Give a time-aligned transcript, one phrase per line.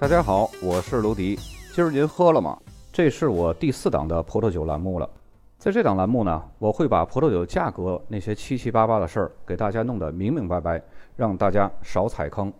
[0.00, 1.38] 大家好，我是卢迪。
[1.74, 2.58] 今儿您喝了吗？
[2.90, 5.06] 这是我第四档的葡萄酒栏目了。
[5.58, 10.82] 在这档栏目呢，我会把葡萄酒价格那些七七八八的事儿给大家弄得明明白白，
[11.16, 12.50] 让大家少踩坑。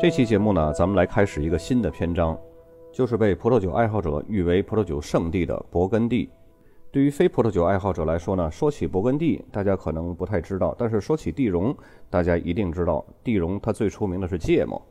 [0.00, 2.36] 这期节目呢，咱们来开始一个新的篇章，
[2.92, 6.28] 就是被葡萄酒爱好者誉为葡萄酒圣地的勃艮第。
[6.92, 11.72] 对于非葡萄酒爱好者来说呢，说起勃艮第，大家可能不太知道；但是说起地荣，
[12.08, 13.04] 大家一定知道。
[13.22, 14.82] 地荣它最出名的是芥末。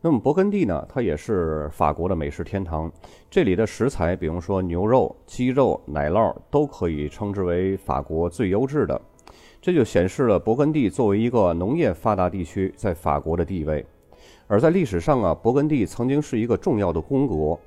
[0.00, 2.90] 那么勃艮第呢，它也是法国的美食天堂。
[3.30, 9.00] 这里的食材，比如说牛肉、鸡肉、奶酪，都可以称之为法国最优质的。
[9.62, 13.86] 这就显示了勃艮第作为一个农业发达地区在法国的地位。
[14.48, 17.60] 而在历史上啊，勃艮第曾经是一个重要的公国。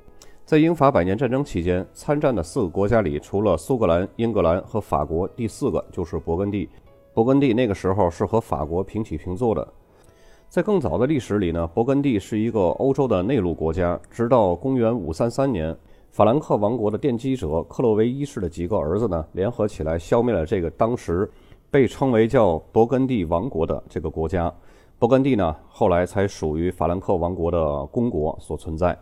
[0.47, 6.69] 在英法百年战争期间，参战的四个国家里，除了苏格兰、英格兰和法国，第四个就是勃艮第。
[7.13, 9.67] 勃艮第那个时候是和法国平起平坐的。
[10.47, 13.99] 在更早的历史里呢，勃艮第是一个欧洲的内陆国家。
[14.09, 15.77] 直到公元533年，
[16.11, 21.29] 法兰克王国的奠基者克洛维一世的几个儿子呢，联合起来消灭了这个当时
[21.69, 24.49] 被称为叫勃艮第王国的这个国家。
[24.97, 28.97] 勃艮第呢，后来才属于法兰克王国的公国所存在。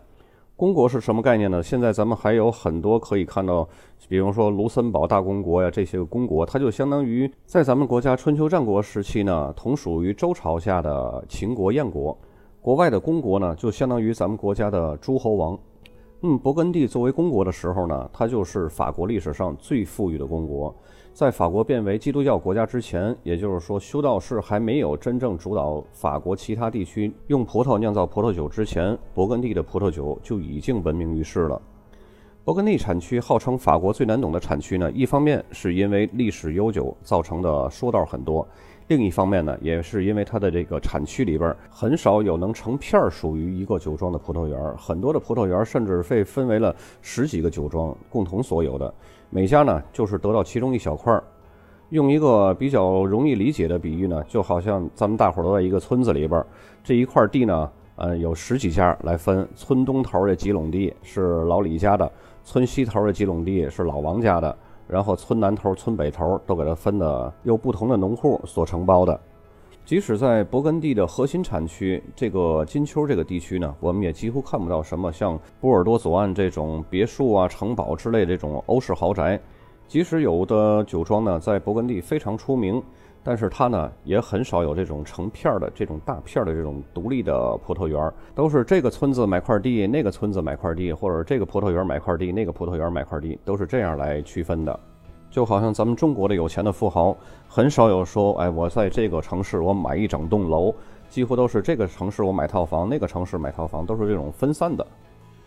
[0.57, 1.61] 公国是什么概念呢？
[1.61, 3.67] 现在咱们还有很多可以看到，
[4.07, 12.17] 比如说卢森堡大公国呀，这些个公国，它就相当于在咱们国家春秋战国时期呢，同属于周朝下的秦国、燕国。
[12.61, 15.59] 国外的公国呢，就相当于咱们国家的诸侯王。
[16.21, 20.73] 嗯，勃艮第作为公国的时候呢，它就是法国历史上最富裕的公国。
[21.15, 31.61] 在法国变为基督教国家之前，也就是说修道士还没有真正主导法国其他地区用葡萄酿造葡萄酒之前，勃艮第的葡萄酒就已经闻名于世了。
[32.43, 38.45] 勃艮第产区号称法国最难懂的产区呢，一方面是因为历史悠久造成的说道很多，
[38.87, 48.93] 另一方面呢，也是因为它的这个产区里边很少有能成片儿属于一个酒庄的葡萄园，很多的葡萄园甚至被分为了十几个酒庄共同所有的。
[49.31, 51.23] 每家呢，就是得到其中一小块儿。
[51.89, 56.43] 用一个比较容易理解的比喻呢，就好像咱们大伙儿都在一个村子里边，
[56.83, 59.47] 这一块地呢，呃，有十几家来分。
[59.55, 62.11] 村东头的几垄地是老李家的，
[62.43, 64.55] 村西头的几垄地是老王家的，
[64.87, 69.19] 然后村南头、村北头都给它分的，由不同的农户所承包的。
[69.83, 79.39] 即使在勃艮第的核心产区这个金丘这个地区呢，我们也几乎看不到什么像波尔多左岸这种别墅啊、城堡之类这种欧式豪宅。
[79.87, 82.81] 即使有的酒庄呢在勃艮第非常出名，
[83.27, 94.79] 但是它呢也很少有这种成片的这种大片的这种独立的葡萄园，都是这个村子买块地，那个村子买块地，或者这个葡萄园买块地，那个葡萄园买块地，都是这样来区分的。
[95.31, 97.17] 就好像咱们中国的有钱的富豪，
[97.49, 100.71] 很少有说，哎，我在这个城市我买一整栋楼，
[101.09, 104.85] 几乎都是这个城市我买套房，那个城市买套房，都是这种分散的。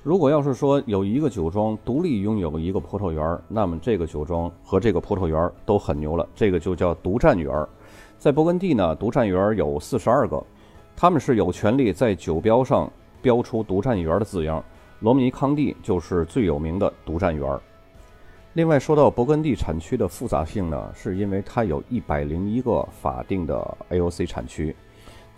[0.08, 7.52] 如果要是说有一个酒庄独立拥有一个葡萄园，那么这个酒庄和这个葡萄园都很牛了，这个就叫独占园。
[8.18, 10.42] 在勃艮第呢，独占园有四十二个，
[10.96, 14.64] 他们是有权利在酒标上标出独占园的字样。
[15.00, 17.60] 罗姆尼康帝就是最有名的独占园。
[18.54, 24.74] 另外，说到勃艮第产区的复杂性呢，是因为它有一百零一个法定的 AOC 产区，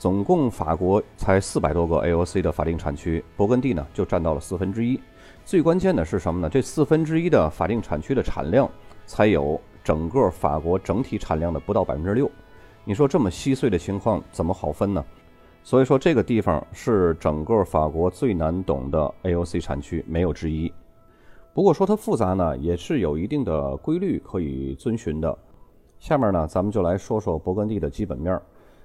[0.01, 4.99] 总共法国才四百多个 AOC 的法定产区，勃艮第呢就占到了四分之一。
[5.45, 6.49] 最关键的是什么呢？
[6.49, 8.67] 这四分之一的法定产区的产量
[9.05, 12.31] 才有整个法国整体产量的不到百分之六。
[12.83, 15.05] 你说这么稀碎的情况怎么好分呢？
[15.63, 20.73] 所以说这个地方是整个法国最难懂的 AOC 产区，没有之一。
[21.53, 25.37] 不过说它复杂呢，也是有一定的规律可以遵循的。
[25.99, 28.41] 下面呢，咱们就来说说勃艮第的基本面。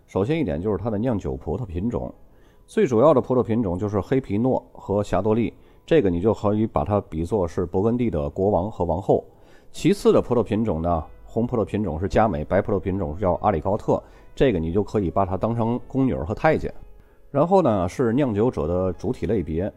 [0.06, 2.14] 首先一点就是它的酿酒葡萄品种，
[2.68, 5.52] 最主要的葡萄品种就是黑皮诺和霞多丽，
[5.85, 9.26] 这个你就可以把它比作是勃艮第的国王和王后。
[9.72, 14.02] 其次的葡萄品种呢，红葡萄品种是佳美，白葡萄品种是叫阿里高特，
[14.35, 16.74] 这个你就可以把它当成宫女和太监。
[17.32, 19.72] 然后呢，是酿酒者的主体类别。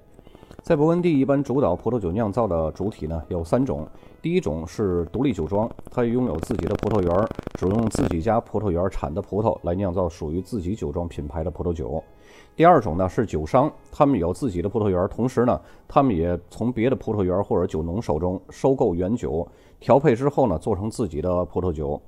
[0.62, 3.86] 在勃艮第，一般主导葡萄酒酿造的主体呢有三种。
[4.20, 12.02] 第一种是独立酒庄，它拥有自己的葡萄园，只用自己家葡萄园产的葡萄来酿造属于自己酒庄品牌的葡萄酒。
[12.54, 19.46] 第二种呢是酒商，他们有自己的葡萄园，同时呢，他们也从别的葡萄园或者酒农手中收购原酒，
[19.78, 22.00] 调配之后呢，做成自己的葡萄酒。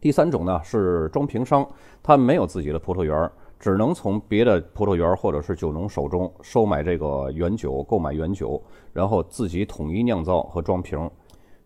[0.00, 1.68] 第三种呢是装瓶商，
[2.02, 3.30] 他没有自己的葡萄园。
[3.58, 8.62] 只能从别的葡萄园或者是酒农手中收买这个原酒，购买原酒，
[8.92, 11.10] 然后自己统一酿造和装瓶。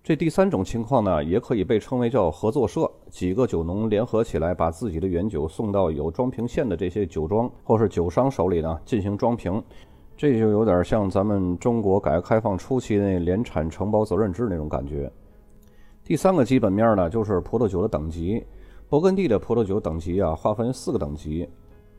[0.03, 9.63] 这第三种情况呢，也可以被称为叫合作社，几个酒农联合起来，把自己的原酒送到有装瓶线的这些酒庄或是酒商手里呢，进行装瓶。
[10.17, 15.11] 这就有点像咱们中国改革开放初期那联产承包责任制那种感觉。
[16.05, 18.45] 第三个基本面呢，就是葡萄酒的等级。
[18.91, 21.49] 勃艮第的葡萄酒等级啊，划分四个等级。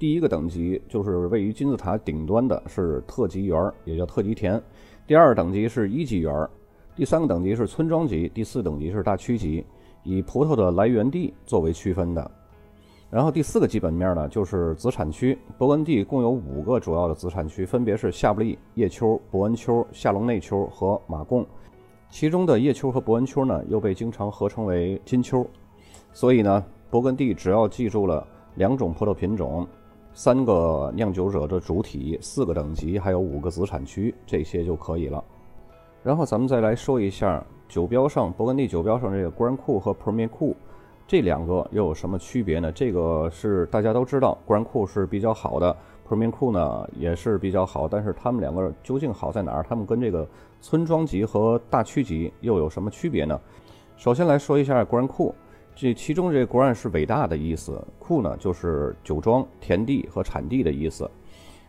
[0.03, 4.61] 第一个等级就是位于金字塔顶端的，是特级园，也叫特级田。
[5.07, 6.49] 第二等级是一级园。
[6.93, 9.65] 第三个等级是村庄级，第四等级是大区级，
[10.03, 12.31] 以葡萄的来源地作为区分的。
[13.09, 15.39] 然后第四个基本面呢，就是子产区。
[15.57, 21.47] 勃艮第共有五个主要的子产区，分别是夏布利、叶丘、伯恩丘、夏隆内丘和马贡。
[22.09, 25.47] 其中的叶丘和伯恩丘呢，又被经常合称为金丘。
[26.11, 26.61] 所以呢，
[26.91, 29.65] 勃艮第只要记住了两种葡萄品种、
[30.13, 35.23] 三个酿酒者的主体、四个等级，还有五个子产区，这些就可以了。
[36.03, 40.53] 然后咱们再来说一下酒标上勃艮第酒标上这个 Grand Cru 和 Premier Cru
[41.07, 42.71] 这两个又有什么区别呢？
[42.71, 45.75] 这个是大家都知道，Grand Cru 是比较好的
[46.07, 49.65] ，Premier Cru 呢也是比较好，但是它们两个究竟好在哪儿？
[49.67, 50.27] 它们跟这个
[50.61, 53.39] 村庄级和大区级又有什么区别呢？
[53.97, 55.33] 首先来说一下 Grand Cru，
[55.75, 61.09] 这其中这 Grand 是伟大的意思，cu 呢就是酒庄、田地和产地的意思。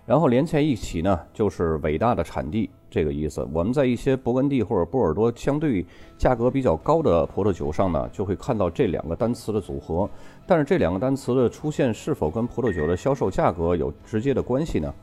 [0.06, 3.48] 然后连在一起呢，就是伟大的产地这个意思。
[3.50, 5.84] 我们在一些勃艮第或者波尔多相对
[6.18, 10.08] 价格比较高的葡萄酒上呢，就会看到这两个单词的组合。
[10.46, 14.94] 但是这两个单词的出现是否跟葡萄酒的销售价格有直接的关系呢？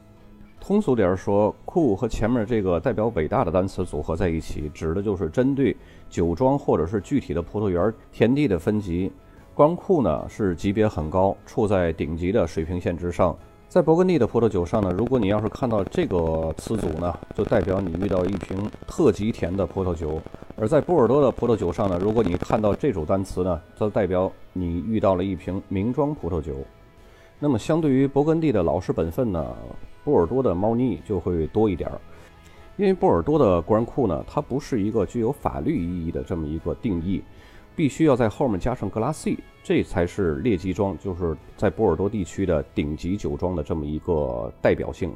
[0.61, 5.75] 通俗点说，库和前面这个代表伟大的单词组合在一起，指的就是针对
[6.07, 9.11] 酒庄或者是具体的葡萄园田地的分级。
[9.55, 13.35] 光库呢是级别很高，处在顶级的水平线之上。
[13.67, 20.21] 在勃艮第的葡萄酒上呢，如果你要是看到这个词组呢，就代表你遇到一瓶特级甜的葡萄酒；
[20.55, 26.53] 而在波尔多的葡萄酒上呢，如果你看到这组单词呢，则代表你遇到了一瓶名庄葡萄酒。
[27.43, 29.43] 那么，相对于勃艮第的老实本分呢，
[30.03, 31.99] 波尔多的猫腻就会多一点儿。
[32.77, 37.23] 因为波尔多的国然库呢，它不是一个具有法律意义的这么一个定义。
[37.75, 45.11] 必须要在后面加上格拉 C，这才是列级庄，就是在波尔多地区的顶级酒庄的这么一个代表性。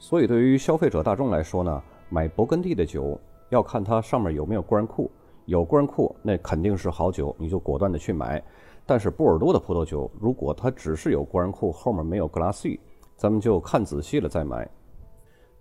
[0.00, 3.20] 所以对于消费者大众来说呢，买勃艮第的酒
[3.50, 5.08] 要看它上面有没有官库，
[5.44, 8.42] 有官库那肯定是好酒，你就果断的去买。
[8.88, 12.80] 但是波尔多的葡萄酒，如果它只是有官库，后面没有 glassy，
[13.16, 14.66] 咱们就看仔细了再买。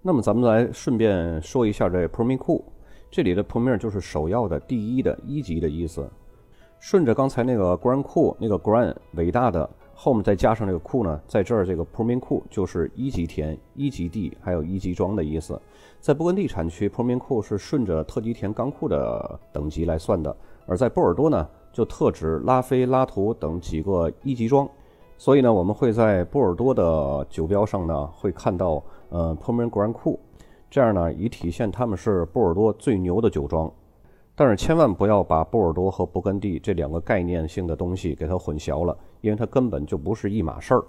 [0.01, 2.63] 那么咱们来顺便说一下这 Premier 库，
[3.11, 6.09] 这里的 Premier 就是首要的第一的一级的意思。
[6.79, 15.59] 顺着刚才那个 Grand Cru 那个 Grand 伟大的后面再加上这个库呢，在这儿这个 Premier Cru 就是一级田、一级地还有一级庄的意思。
[15.99, 20.33] 在勃艮第产区，Premier Cru 是顺着特级田钢库的等级来算的，
[20.67, 24.69] 而在波尔多呢，就特指拉菲、拉图等几个一级庄。
[25.17, 30.19] 所以呢，我们会在波尔多的酒标上呢，会看到呃 p r m i n Grand 库
[30.69, 33.69] 这样呢，以体现他们是波尔多最牛的酒庄。
[34.35, 40.83] 但是千万不要把波尔多和勃艮第这两个概念性的东西给它混淆了，因为它根本就不是一码事儿。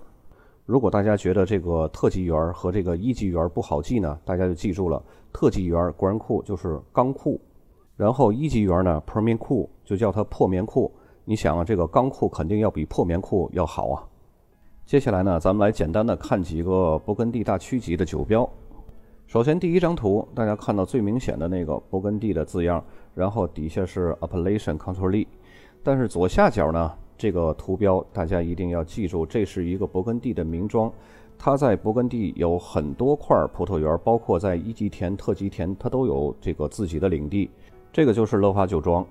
[0.66, 7.40] 如果大家觉得这个特级园和这个一级园不好记呢，大家就记住了，特级园果然库就是钢库，
[7.96, 10.92] 然后一级园呢 permique 就叫它破棉库。
[11.24, 14.04] 你想啊，这个钢库肯定要比破棉库要好啊。
[14.84, 18.48] 接下来呢，咱们来简单的看几个勃艮第大区级的酒标。
[19.26, 22.82] 首先第一张图，大家看到最明显的那个勃艮第的字样。
[23.14, 25.26] 然后底下是 Appellation Control，
[25.82, 30.90] 但是左下角呢，这个图标大家一定要记住，这是一个勃艮第的名庄，
[31.36, 37.50] 它在勃艮第有很多块葡萄园，包括在一级田、特级田，它都有这个自己的领地。
[37.92, 39.04] 这个就是乐华酒庄，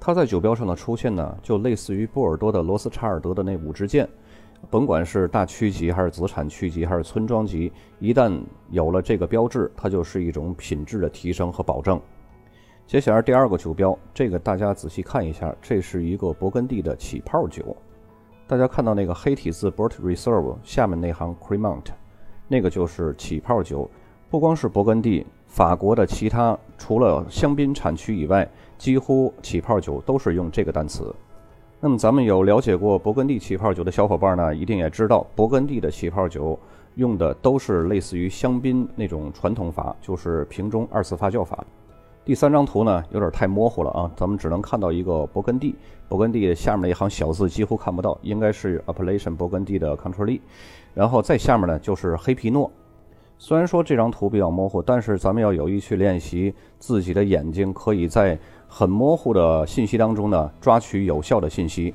[0.00, 4.08] 它在酒标上的出现呢，就类似于波尔多的罗斯查尔德的那五支箭，
[4.68, 8.36] 甭管是大区级还是子产区级还是村庄级，一旦
[8.70, 12.00] 有了这个标志，它就是一种品质的提升和保证。
[12.88, 17.76] 接下来第二个酒标，这个大家仔细看一下，这是一个勃艮第的起泡酒。
[18.46, 21.84] 大家看到那个黑体字 “Bort Reserve” 下面那行 “Cremant”，
[22.48, 23.90] 那个就是起泡酒。
[24.30, 31.14] 不光是勃艮第，法国的其他除了香槟产区以外，几乎起泡酒都是用这个单词。
[31.80, 36.58] 那么咱们有了解过勃艮第起泡酒的小伙伴呢，一定也知道，勃艮第的起泡酒
[36.94, 41.62] 用的都是类似于香槟那种传统法，就是瓶中二次发酵法。
[42.28, 45.74] 第三张图呢，有点太模糊了啊，咱们只能看到一个勃艮第，
[46.10, 50.38] 勃艮第下面那一行小字几乎看不到，应该是 Appellation 勃艮第的 Control，
[50.92, 52.70] 然后再下面呢就是黑皮诺。
[53.38, 61.94] 虽然说这张图比较模糊，但是咱们要有意去练习自己的眼睛可以在很模糊的信息当中呢，抓取有效的信息。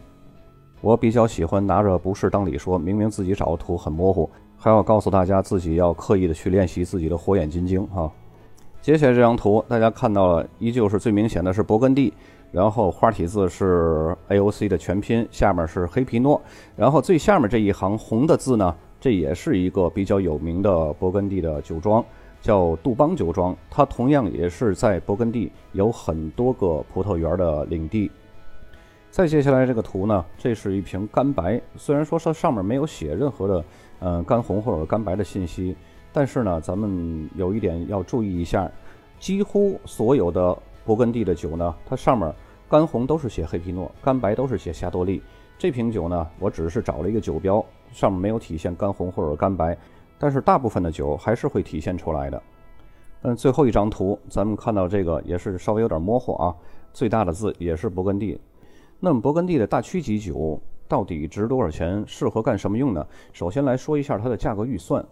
[0.82, 8.12] 我比较喜欢拿着不是当理说，明明自己找的图很模糊，还要告诉大家自己要刻意的去练习自己的火眼金睛哈。
[8.84, 12.14] 接下来这张图，大家看到了，依旧是最明显的是勃艮第，
[12.52, 16.42] 然后花体字是 AOC 的全拼，下面是黑皮诺，
[16.76, 22.04] 然后最下面这一行红的字呢，这也是一个比较有名的勃艮第的酒庄，
[22.42, 28.12] 叫杜邦酒庄，它同样也是在勃艮第有很多个葡萄园的领地。
[29.10, 33.64] 再接下来这个图呢，这是一瓶干白，虽然说它上面没有写任何的，
[34.00, 35.74] 呃，干红或者干白的信息，
[36.14, 38.72] 但是呢，咱们有一点要注意一下，
[39.20, 40.56] 几乎所有的
[40.86, 42.32] 勃艮第的酒呢，它上面
[42.70, 45.22] 干红都是写黑皮诺，干白都是写霞多丽。
[45.58, 49.78] 这瓶酒呢，我只是找了一个酒标，上面没有体现干红或者干白，
[50.20, 52.44] 但是大部分的酒还是会体现出来的。
[53.24, 56.54] 嗯，最后一张图，咱们看到这个也是稍微有点模糊啊，
[56.94, 58.40] 最大的字也是勃艮第。
[59.00, 62.04] 那么勃艮第的大曲级酒到底值多少钱？
[62.06, 63.06] 适合干什么用呢？
[63.32, 65.04] 首先来说一下它的价格预算。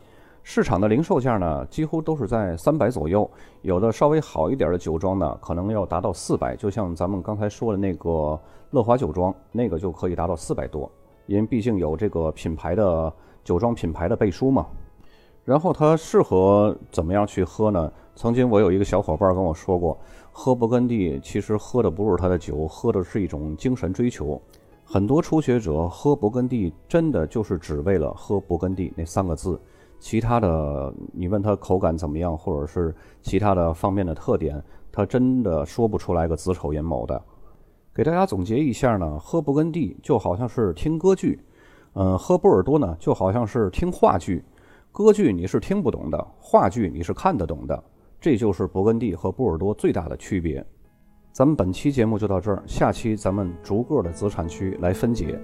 [0.44, 3.30] 市场的零售价呢，几乎都是在三百左右。
[3.62, 6.56] 有的稍微好一点的酒庄呢，可能要达到四百。
[6.56, 8.40] 就像咱们刚才说的那个
[8.72, 10.92] 乐华酒庄，那个就可以达到四百多，
[11.28, 14.66] 因为毕竟有这个品牌的酒庄品牌的背书嘛。
[15.44, 17.92] 然后它适合怎么样去喝呢？
[18.16, 19.98] 曾经我有一个小伙伴跟我说过。
[20.34, 24.42] 喝勃艮第其实喝的不是他的酒，喝的是一种精神追求。
[24.86, 29.60] 很多初学者喝勃艮第，真的就是只为了喝勃艮第那三个字。
[30.02, 37.22] 其他的，你问他口感怎么样，或者是其他的方面的特点，他真的说不出来个子丑寅卯的。
[37.94, 41.40] 给大家总结一下呢，喝勃艮第就好像是听歌剧，
[41.94, 44.44] 嗯，喝波尔多呢就好像是听话剧。
[44.92, 47.84] 歌剧你是听不懂的，话剧你是看得懂的。
[48.20, 50.66] 这就是勃艮第和波尔多最大的区别。
[51.32, 55.40] 咱们本期节目就到这儿，下期咱们逐个的子产区来分解。